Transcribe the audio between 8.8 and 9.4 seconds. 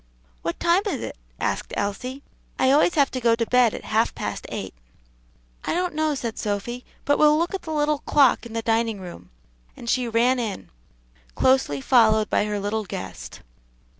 room,"